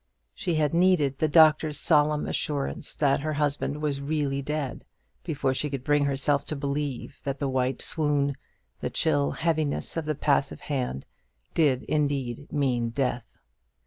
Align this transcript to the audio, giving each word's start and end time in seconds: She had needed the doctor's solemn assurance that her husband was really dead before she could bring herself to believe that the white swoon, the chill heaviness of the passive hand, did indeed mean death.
She 0.33 0.55
had 0.55 0.73
needed 0.73 1.19
the 1.19 1.27
doctor's 1.27 1.79
solemn 1.79 2.25
assurance 2.25 2.95
that 2.95 3.19
her 3.19 3.33
husband 3.33 3.83
was 3.83 4.01
really 4.01 4.41
dead 4.41 4.83
before 5.23 5.53
she 5.53 5.69
could 5.69 5.83
bring 5.83 6.05
herself 6.05 6.43
to 6.47 6.55
believe 6.55 7.19
that 7.23 7.37
the 7.37 7.47
white 7.47 7.83
swoon, 7.83 8.35
the 8.79 8.89
chill 8.89 9.29
heaviness 9.33 9.97
of 9.97 10.05
the 10.05 10.15
passive 10.15 10.61
hand, 10.61 11.05
did 11.53 11.83
indeed 11.83 12.51
mean 12.51 12.89
death. 12.89 13.37